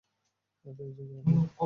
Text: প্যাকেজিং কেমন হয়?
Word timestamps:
প্যাকেজিং 0.65 1.05
কেমন 1.11 1.35
হয়? 1.35 1.51